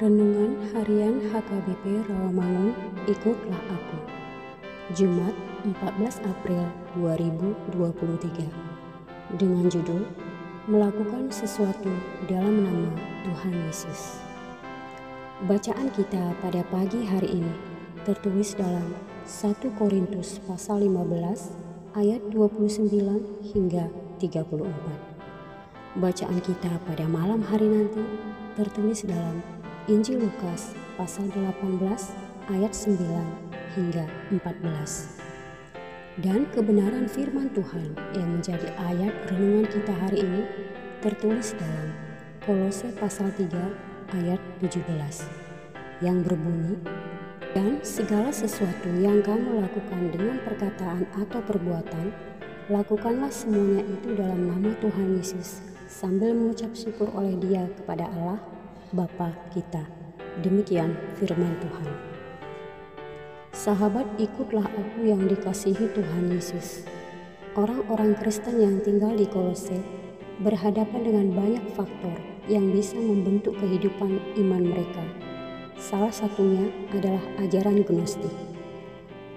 [0.00, 2.72] Renungan Harian HKBP Rawamangun,
[3.04, 4.00] ikutlah aku.
[4.96, 6.64] Jumat 14 April
[6.96, 8.48] 2023
[9.36, 10.08] dengan judul
[10.72, 11.92] Melakukan sesuatu
[12.32, 12.88] dalam nama
[13.28, 14.24] Tuhan Yesus.
[15.44, 17.52] Bacaan kita pada pagi hari ini
[18.08, 18.96] tertulis dalam
[19.28, 22.88] 1 Korintus pasal 15 ayat 29
[23.52, 26.00] hingga 34.
[26.00, 28.00] Bacaan kita pada malam hari nanti
[28.56, 31.80] tertulis dalam Injil Lukas pasal 18
[32.52, 33.00] ayat 9
[33.80, 36.20] hingga 14.
[36.20, 40.42] Dan kebenaran firman Tuhan yang menjadi ayat renungan kita hari ini
[41.00, 41.96] tertulis dalam
[42.44, 44.84] Kolose pasal 3 ayat 17
[46.04, 46.76] yang berbunyi
[47.56, 52.12] dan segala sesuatu yang kamu lakukan dengan perkataan atau perbuatan
[52.68, 58.49] lakukanlah semuanya itu dalam nama Tuhan Yesus sambil mengucap syukur oleh dia kepada Allah
[58.90, 59.86] Bapa kita.
[60.42, 61.86] Demikian firman Tuhan.
[63.54, 66.82] Sahabat, ikutlah aku yang dikasihi Tuhan Yesus.
[67.54, 69.78] Orang-orang Kristen yang tinggal di Kolose
[70.42, 72.18] berhadapan dengan banyak faktor
[72.50, 75.06] yang bisa membentuk kehidupan iman mereka.
[75.78, 78.34] Salah satunya adalah ajaran gnostik.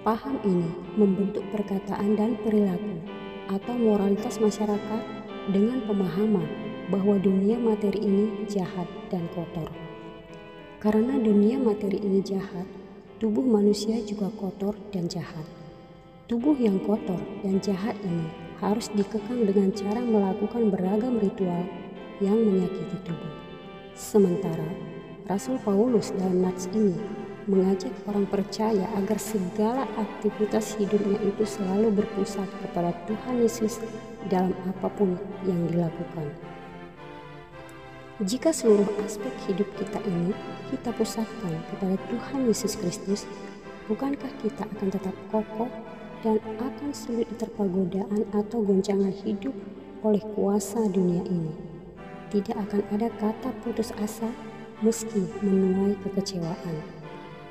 [0.02, 0.66] Paham ini
[0.98, 2.98] membentuk perkataan dan perilaku
[3.54, 5.02] atau moralitas masyarakat
[5.54, 9.68] dengan pemahaman bahwa dunia materi ini jahat dan kotor.
[10.82, 12.68] Karena dunia materi ini jahat,
[13.16, 15.46] tubuh manusia juga kotor dan jahat.
[16.28, 18.28] Tubuh yang kotor dan jahat ini
[18.60, 21.64] harus dikekang dengan cara melakukan beragam ritual
[22.20, 23.32] yang menyakiti tubuh.
[23.96, 24.68] Sementara
[25.24, 26.96] Rasul Paulus dalam nats ini
[27.48, 33.80] mengajak orang percaya agar segala aktivitas hidupnya itu selalu berpusat kepada Tuhan Yesus
[34.32, 36.53] dalam apa pun yang dilakukan.
[38.22, 40.30] Jika seluruh aspek hidup kita ini
[40.70, 43.26] kita pusatkan kepada Tuhan Yesus Kristus,
[43.90, 45.66] bukankah kita akan tetap kokoh
[46.22, 49.50] dan akan sulit diterpa godaan atau goncangan hidup
[50.06, 51.50] oleh kuasa dunia ini?
[52.30, 54.30] Tidak akan ada kata putus asa
[54.78, 56.86] meski menuai kekecewaan.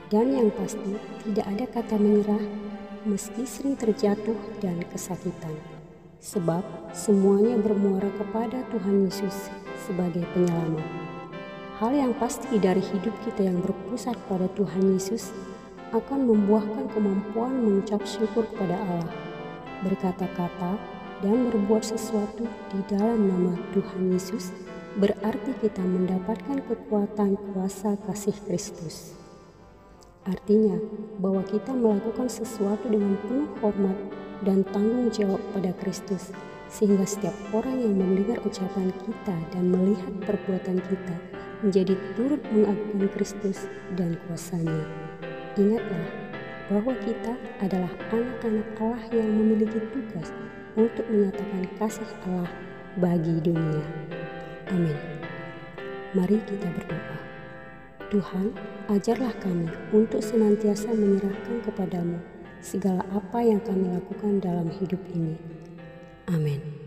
[0.08, 0.96] Dan yang pasti,
[1.28, 2.44] tidak ada kata menyerah
[3.04, 5.60] meski sering terjatuh dan kesakitan.
[6.24, 6.64] Sebab
[6.96, 9.52] semuanya bermuara kepada Tuhan Yesus
[9.84, 10.88] sebagai penyelamat.
[11.84, 15.36] Hal yang pasti dari hidup kita yang berpusat pada Tuhan Yesus
[15.92, 19.14] akan membuahkan kemampuan mengucap syukur kepada Allah,
[19.84, 20.80] berkata-kata,
[21.20, 24.56] dan berbuat sesuatu di dalam nama Tuhan Yesus
[25.00, 29.18] berarti kita mendapatkan kekuatan kuasa kasih Kristus.
[30.24, 30.80] Artinya
[31.20, 33.98] bahwa kita melakukan sesuatu dengan penuh hormat
[34.46, 36.32] dan tanggung jawab pada Kristus
[36.74, 41.16] sehingga setiap orang yang mendengar ucapan kita dan melihat perbuatan kita
[41.62, 44.84] menjadi turut mengagungkan Kristus dan kuasanya.
[45.54, 46.08] Ingatlah
[46.74, 50.34] bahwa kita adalah anak-anak Allah yang memiliki tugas
[50.74, 52.50] untuk menyatakan kasih Allah
[52.98, 53.86] bagi dunia.
[54.74, 54.98] Amin.
[56.18, 57.18] Mari kita berdoa.
[58.10, 58.54] Tuhan,
[58.90, 62.18] ajarlah kami untuk senantiasa menyerahkan kepadamu
[62.62, 65.53] segala apa yang kami lakukan dalam hidup ini
[66.28, 66.83] Amin.